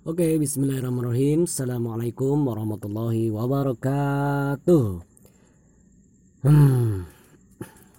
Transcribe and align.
Oke, 0.00 0.40
bismillahirrahmanirrahim. 0.40 1.44
Assalamualaikum 1.44 2.48
warahmatullahi 2.48 3.28
wabarakatuh. 3.28 5.04
Hmm, 6.40 7.04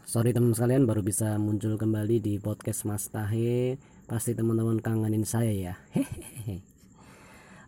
sorry 0.10 0.34
teman 0.34 0.58
sekalian 0.58 0.90
baru 0.90 1.06
bisa 1.06 1.38
muncul 1.38 1.78
kembali 1.78 2.18
di 2.18 2.42
podcast 2.42 2.90
Mas 2.90 3.06
Tahe. 3.06 3.78
Pasti 4.10 4.34
teman-teman 4.34 4.82
kangenin 4.82 5.29
saya 5.29 5.54
ya. 5.54 5.78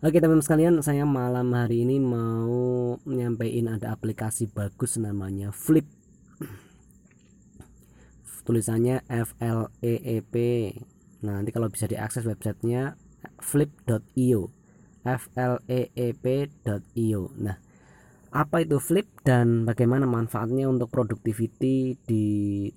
Oke 0.02 0.18
teman 0.18 0.42
sekalian, 0.42 0.82
saya 0.82 1.06
malam 1.06 1.54
hari 1.54 1.86
ini 1.86 2.02
mau 2.02 2.98
menyampaikan 3.06 3.78
ada 3.78 3.94
aplikasi 3.94 4.50
bagus 4.50 4.98
namanya 4.98 5.54
Flip. 5.54 5.86
Tulisannya 8.42 9.06
F 9.06 9.38
L 9.38 9.70
E 9.78 9.94
E 9.94 10.18
P. 10.26 10.34
Nah, 11.22 11.38
nanti 11.38 11.54
kalau 11.54 11.70
bisa 11.70 11.86
diakses 11.86 12.26
websitenya 12.26 12.98
flip.io 13.44 14.48
fleep.io 15.04 17.22
nah 17.36 17.60
apa 18.34 18.66
itu 18.66 18.82
flip 18.82 19.06
dan 19.22 19.62
bagaimana 19.62 20.10
manfaatnya 20.10 20.66
untuk 20.66 20.90
productivity 20.90 21.94
di 22.02 22.26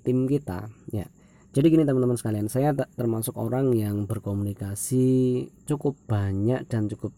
tim 0.06 0.30
kita? 0.30 0.70
Ya 0.94 1.10
jadi 1.58 1.74
gini 1.74 1.84
teman-teman 1.90 2.14
sekalian. 2.14 2.46
Saya 2.46 2.78
termasuk 2.94 3.34
orang 3.34 3.74
yang 3.74 4.06
berkomunikasi 4.06 5.50
cukup 5.66 5.98
banyak 6.06 6.70
dan 6.70 6.86
cukup 6.86 7.10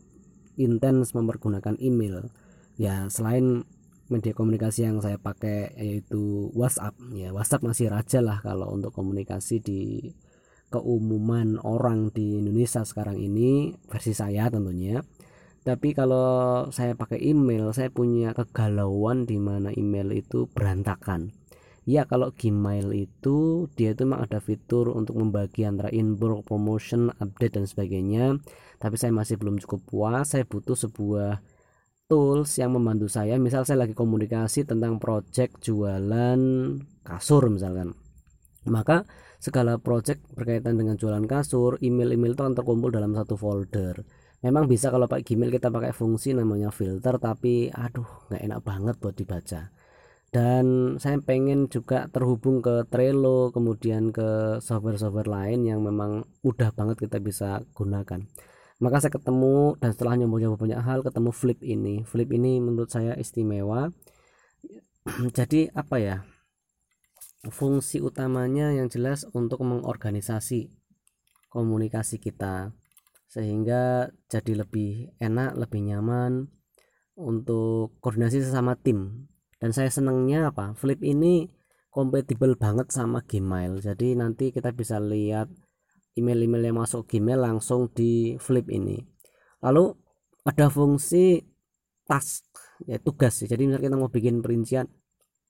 intens 0.56 1.12
mempergunakan 1.12 1.76
email. 1.84 2.32
Ya 2.80 3.12
selain 3.12 3.68
media 4.08 4.32
komunikasi 4.32 4.88
yang 4.88 5.04
saya 5.04 5.20
pakai 5.20 5.76
yaitu 5.76 6.48
WhatsApp. 6.56 6.96
Ya 7.12 7.36
WhatsApp 7.36 7.68
masih 7.68 7.92
raja 7.92 8.24
lah 8.24 8.40
kalau 8.40 8.72
untuk 8.72 8.96
komunikasi 8.96 9.60
di 9.60 10.16
keumuman 10.70 11.58
orang 11.66 12.14
di 12.14 12.38
Indonesia 12.40 12.86
sekarang 12.86 13.18
ini 13.18 13.74
versi 13.90 14.14
saya 14.14 14.48
tentunya. 14.54 15.02
Tapi 15.66 15.92
kalau 15.92 16.70
saya 16.72 16.96
pakai 16.96 17.20
email 17.20 17.76
saya 17.76 17.92
punya 17.92 18.32
kegalauan 18.32 19.28
di 19.28 19.38
mana 19.38 19.70
email 19.76 20.16
itu 20.16 20.48
berantakan. 20.50 21.36
Ya 21.90 22.06
kalau 22.06 22.30
Gmail 22.30 22.94
itu 22.94 23.66
dia 23.74 23.98
itu 23.98 24.06
memang 24.06 24.30
ada 24.30 24.38
fitur 24.38 24.94
untuk 24.94 25.18
membagi 25.18 25.66
antara 25.66 25.90
inbox 25.90 26.46
promotion 26.46 27.10
update 27.18 27.58
dan 27.58 27.66
sebagainya. 27.66 28.38
Tapi 28.78 28.96
saya 28.96 29.10
masih 29.10 29.42
belum 29.42 29.58
cukup 29.66 29.82
puas 29.90 30.38
saya 30.38 30.46
butuh 30.46 30.78
sebuah 30.78 31.42
tools 32.06 32.62
yang 32.62 32.78
membantu 32.78 33.10
saya. 33.10 33.42
Misal 33.42 33.66
saya 33.66 33.84
lagi 33.84 33.98
komunikasi 33.98 34.70
tentang 34.70 35.02
project 35.02 35.66
jualan 35.66 36.40
kasur 37.02 37.44
misalkan 37.50 37.98
maka 38.68 39.08
segala 39.40 39.80
project 39.80 40.20
berkaitan 40.36 40.76
dengan 40.76 41.00
jualan 41.00 41.24
kasur 41.24 41.80
email-email 41.80 42.36
itu 42.36 42.42
akan 42.44 42.56
terkumpul 42.60 42.92
dalam 42.92 43.16
satu 43.16 43.40
folder. 43.40 44.04
Memang 44.40 44.72
bisa 44.72 44.88
kalau 44.88 45.08
pakai 45.08 45.24
Gmail 45.28 45.52
kita 45.52 45.68
pakai 45.68 45.92
fungsi 45.92 46.32
namanya 46.32 46.72
filter 46.72 47.20
tapi 47.20 47.68
aduh 47.72 48.08
nggak 48.32 48.42
enak 48.44 48.60
banget 48.64 48.96
buat 49.00 49.16
dibaca. 49.16 49.72
Dan 50.30 50.96
saya 51.02 51.18
pengen 51.26 51.74
juga 51.74 52.06
terhubung 52.14 52.62
ke 52.62 52.86
Trello 52.88 53.50
kemudian 53.50 54.14
ke 54.14 54.62
software-software 54.62 55.26
lain 55.26 55.66
yang 55.66 55.82
memang 55.82 56.22
mudah 56.46 56.70
banget 56.72 57.10
kita 57.10 57.18
bisa 57.18 57.66
gunakan. 57.74 58.30
Maka 58.80 58.96
saya 59.04 59.12
ketemu 59.12 59.76
dan 59.82 59.92
setelah 59.92 60.16
nyoba-nyoba 60.16 60.56
banyak 60.56 60.80
hal 60.80 61.00
ketemu 61.04 61.32
Flip 61.36 61.60
ini. 61.66 61.96
Flip 62.08 62.30
ini 62.32 62.64
menurut 62.64 62.88
saya 62.88 63.18
istimewa. 63.20 63.92
Jadi 65.38 65.68
apa 65.74 66.00
ya 66.00 66.24
fungsi 67.48 68.04
utamanya 68.04 68.76
yang 68.76 68.92
jelas 68.92 69.24
untuk 69.32 69.64
mengorganisasi 69.64 70.76
komunikasi 71.48 72.20
kita 72.20 72.76
sehingga 73.32 74.12
jadi 74.28 74.66
lebih 74.66 75.16
enak, 75.22 75.56
lebih 75.56 75.86
nyaman 75.88 76.50
untuk 77.16 77.96
koordinasi 78.02 78.44
sesama 78.44 78.76
tim. 78.76 79.30
Dan 79.60 79.72
saya 79.72 79.88
senangnya 79.94 80.50
apa? 80.50 80.74
Flip 80.74 80.98
ini 81.06 81.48
kompatibel 81.94 82.58
banget 82.58 82.90
sama 82.90 83.22
Gmail. 83.22 83.80
Jadi 83.86 84.18
nanti 84.18 84.50
kita 84.50 84.74
bisa 84.74 84.98
lihat 84.98 85.52
email-email 86.18 86.74
yang 86.74 86.78
masuk 86.82 87.06
Gmail 87.06 87.38
langsung 87.38 87.92
di 87.94 88.34
Flip 88.42 88.66
ini. 88.72 88.98
Lalu 89.62 89.94
ada 90.48 90.72
fungsi 90.72 91.44
task 92.10 92.50
ya 92.90 92.98
tugas 92.98 93.38
jadi 93.46 93.60
misalnya 93.70 93.86
kita 93.86 93.98
mau 94.02 94.10
bikin 94.10 94.42
perincian 94.42 94.90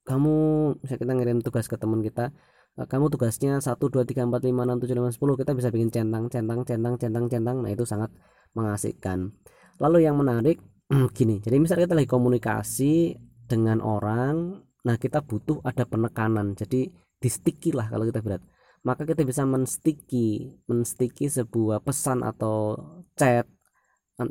kamu 0.08 0.36
bisa 0.84 0.96
kita 0.96 1.12
ngirim 1.16 1.40
tugas 1.44 1.66
ke 1.68 1.76
teman 1.76 2.00
kita 2.04 2.32
eh, 2.78 2.88
kamu 2.88 3.12
tugasnya 3.12 3.60
1 3.60 3.68
2 3.76 4.04
3 4.04 4.28
4 4.28 4.32
5 4.32 4.52
6 4.52 4.84
7 4.86 4.96
8 4.96 5.18
10 5.20 5.42
kita 5.42 5.52
bisa 5.58 5.70
bikin 5.74 5.90
centang 5.92 6.26
centang 6.32 6.62
centang 6.68 6.96
centang 6.96 7.26
centang. 7.28 7.58
Nah 7.64 7.72
itu 7.72 7.84
sangat 7.84 8.12
mengasihkan 8.58 9.34
lalu 9.80 10.04
yang 10.08 10.18
menarik 10.20 10.60
gini 11.18 11.40
jadi 11.40 11.62
misalnya 11.62 11.86
kita 11.86 11.96
lagi 11.96 12.10
komunikasi 12.10 13.16
dengan 13.50 13.82
orang 13.82 14.66
nah 14.84 14.96
kita 14.96 15.20
butuh 15.26 15.60
ada 15.66 15.84
penekanan. 15.84 16.56
Jadi 16.56 16.88
di 17.20 17.30
sticky 17.30 17.76
lah 17.76 17.92
kalau 17.92 18.08
kita 18.08 18.24
berat. 18.24 18.44
Maka 18.88 19.04
kita 19.04 19.28
bisa 19.28 19.44
mensticky 19.44 20.56
mensticky 20.72 21.28
sebuah 21.28 21.84
pesan 21.84 22.24
atau 22.24 22.80
chat 23.20 23.44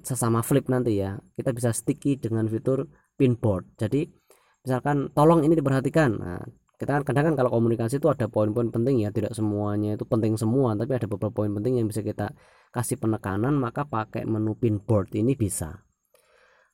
sesama 0.05 0.41
flip 0.41 0.73
nanti 0.73 1.05
ya. 1.05 1.21
Kita 1.37 1.53
bisa 1.53 1.75
sticky 1.75 2.17
dengan 2.17 2.49
fitur 2.49 2.89
pinboard. 3.21 3.77
Jadi 3.77 4.09
misalkan 4.63 5.11
tolong 5.13 5.45
ini 5.47 5.55
diperhatikan. 5.59 6.11
Nah 6.19 6.43
kita 6.79 6.95
kan 6.95 7.03
kadang 7.03 7.25
kan 7.33 7.35
kalau 7.35 7.51
komunikasi 7.59 7.99
itu 7.99 8.07
ada 8.07 8.31
poin-poin 8.31 8.71
penting 8.71 9.03
ya. 9.03 9.11
Tidak 9.11 9.35
semuanya 9.35 9.99
itu 9.99 10.07
penting 10.07 10.39
semua 10.39 10.79
tapi 10.79 10.95
ada 10.95 11.11
beberapa 11.11 11.35
poin 11.35 11.51
penting 11.51 11.83
yang 11.83 11.87
bisa 11.91 12.07
kita 12.07 12.31
kasih 12.71 13.01
penekanan 13.01 13.59
maka 13.59 13.85
pakai 13.85 14.25
menu 14.25 14.55
pinboard 14.55 15.11
ini 15.19 15.35
bisa. 15.35 15.83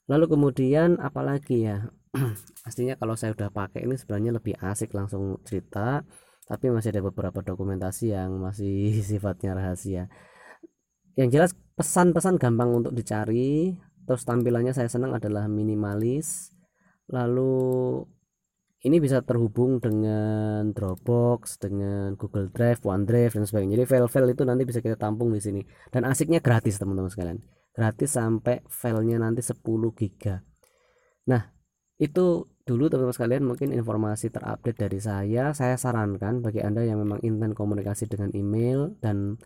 Lalu 0.08 0.36
kemudian 0.36 1.00
apalagi 1.00 1.64
ya? 1.64 1.88
Pastinya 2.64 2.94
kalau 2.94 3.18
saya 3.18 3.34
udah 3.34 3.50
pakai 3.50 3.88
ini 3.88 3.96
sebenarnya 3.98 4.36
lebih 4.38 4.54
asik 4.60 4.92
langsung 4.94 5.40
cerita 5.42 6.04
tapi 6.44 6.68
masih 6.68 6.92
ada 6.92 7.02
beberapa 7.02 7.40
dokumentasi 7.40 8.12
yang 8.12 8.36
masih 8.38 9.00
sifatnya 9.08 9.56
rahasia. 9.56 10.12
Yang 11.16 11.28
jelas 11.32 11.50
pesan-pesan 11.74 12.38
gampang 12.38 12.70
untuk 12.70 12.92
dicari 12.94 13.74
terus 14.04 14.22
tampilannya 14.28 14.76
saya 14.76 14.86
senang 14.86 15.16
adalah 15.16 15.48
minimalis 15.48 16.53
lalu 17.12 18.00
ini 18.84 19.00
bisa 19.00 19.24
terhubung 19.24 19.80
dengan 19.80 20.68
Dropbox, 20.76 21.56
dengan 21.56 22.20
Google 22.20 22.52
Drive, 22.52 22.84
OneDrive 22.84 23.32
dan 23.40 23.44
sebagainya. 23.48 23.80
Jadi 23.80 23.84
file-file 23.88 24.36
itu 24.36 24.44
nanti 24.44 24.68
bisa 24.68 24.84
kita 24.84 25.00
tampung 25.00 25.32
di 25.32 25.40
sini. 25.40 25.64
Dan 25.88 26.04
asiknya 26.04 26.44
gratis 26.44 26.76
teman-teman 26.76 27.08
sekalian. 27.08 27.40
Gratis 27.72 28.12
sampai 28.12 28.60
filenya 28.68 29.24
nanti 29.24 29.40
10 29.40 29.64
giga. 29.96 30.44
Nah, 31.32 31.48
itu 31.96 32.44
dulu 32.68 32.92
teman-teman 32.92 33.16
sekalian 33.16 33.44
mungkin 33.48 33.72
informasi 33.72 34.28
terupdate 34.28 34.76
dari 34.76 35.00
saya. 35.00 35.56
Saya 35.56 35.80
sarankan 35.80 36.44
bagi 36.44 36.60
Anda 36.60 36.84
yang 36.84 37.00
memang 37.00 37.24
intens 37.24 37.56
komunikasi 37.56 38.04
dengan 38.04 38.36
email 38.36 38.92
dan 39.00 39.40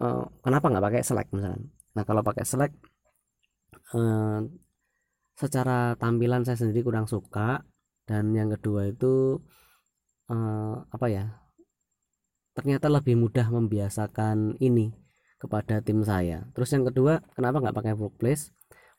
uh, 0.00 0.24
kenapa 0.40 0.72
nggak 0.72 0.84
pakai 0.88 1.02
Slack 1.04 1.28
misalnya. 1.36 1.68
Nah, 1.92 2.04
kalau 2.08 2.24
pakai 2.24 2.48
Slack 2.48 2.72
uh, 3.92 4.40
secara 5.36 5.94
tampilan 6.00 6.42
saya 6.42 6.58
sendiri 6.58 6.82
kurang 6.82 7.06
suka. 7.06 7.62
Dan 8.06 8.32
yang 8.32 8.50
kedua 8.54 8.88
itu 8.90 9.42
eh, 10.30 10.74
apa 10.88 11.06
ya 11.10 11.46
ternyata 12.56 12.88
lebih 12.88 13.20
mudah 13.20 13.52
membiasakan 13.52 14.56
ini 14.58 14.96
kepada 15.36 15.84
tim 15.84 16.00
saya. 16.00 16.48
Terus 16.56 16.72
yang 16.72 16.88
kedua 16.88 17.20
kenapa 17.36 17.60
nggak 17.60 17.76
pakai 17.76 17.92
workplace? 17.92 18.50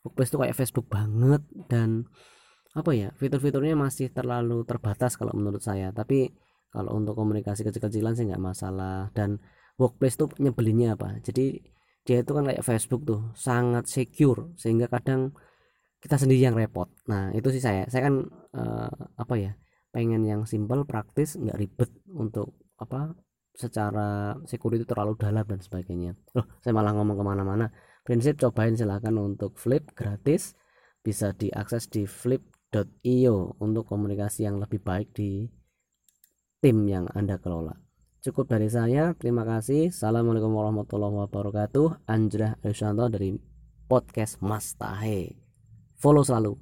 Workplace 0.05 0.29
itu 0.29 0.37
kayak 0.37 0.55
Facebook 0.55 0.87
banget 0.87 1.41
dan 1.65 2.05
apa 2.77 2.93
ya 2.93 3.09
fitur-fiturnya 3.17 3.73
masih 3.73 4.13
terlalu 4.13 4.61
terbatas 4.69 5.17
kalau 5.17 5.33
menurut 5.33 5.65
saya. 5.65 5.89
Tapi 5.89 6.29
kalau 6.69 6.93
untuk 6.93 7.17
komunikasi 7.17 7.65
kecil-kecilan 7.65 8.13
sih 8.13 8.29
nggak 8.29 8.43
masalah. 8.43 9.09
Dan 9.17 9.41
workplace 9.81 10.21
tuh 10.21 10.29
nyebelinnya 10.37 10.93
apa? 10.93 11.17
Jadi 11.25 11.57
dia 12.05 12.21
itu 12.21 12.31
kan 12.31 12.45
kayak 12.45 12.61
Facebook 12.61 13.01
tuh 13.09 13.33
sangat 13.33 13.89
secure. 13.89 14.53
Sehingga 14.61 14.85
kadang 14.85 15.33
kita 16.07 16.15
sendiri 16.23 16.39
yang 16.39 16.55
repot. 16.55 16.87
Nah 17.11 17.35
itu 17.35 17.51
sih 17.51 17.59
saya. 17.59 17.83
Saya 17.91 18.07
kan 18.07 18.23
uh, 18.55 18.87
apa 19.19 19.35
ya 19.35 19.51
pengen 19.91 20.23
yang 20.23 20.47
simple 20.47 20.87
praktis 20.87 21.35
nggak 21.35 21.59
ribet 21.59 21.91
untuk 22.15 22.55
apa 22.79 23.11
secara 23.51 24.39
security 24.47 24.87
terlalu 24.87 25.19
dalam 25.19 25.43
dan 25.43 25.59
sebagainya. 25.59 26.15
Loh 26.31 26.47
saya 26.63 26.71
malah 26.71 26.95
ngomong 26.95 27.19
ke 27.19 27.23
mana-mana. 27.27 27.67
Prinsip 28.07 28.39
cobain 28.39 28.79
silahkan 28.79 29.11
untuk 29.19 29.59
flip 29.59 29.91
gratis. 29.91 30.55
Bisa 31.03 31.35
diakses 31.35 31.91
di 31.91 32.07
flip.io 32.07 33.59
untuk 33.59 33.83
komunikasi 33.83 34.47
yang 34.47 34.63
lebih 34.63 34.79
baik 34.79 35.11
di 35.11 35.43
tim 36.63 36.87
yang 36.87 37.11
anda 37.11 37.35
kelola. 37.35 37.75
Cukup 38.23 38.47
dari 38.47 38.71
saya. 38.71 39.11
Terima 39.15 39.43
kasih. 39.43 39.91
Assalamualaikum 39.91 40.51
warahmatullahi 40.55 41.27
wabarakatuh. 41.27 42.07
Anjrah 42.07 42.59
Ayusanto 42.63 43.07
dari 43.07 43.39
podcast 43.87 44.39
Mas 44.43 44.75
Tahe 44.75 45.46
follow 45.97 46.23
selalu 46.23 46.57